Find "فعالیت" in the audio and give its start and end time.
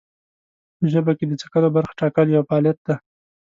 2.49-2.77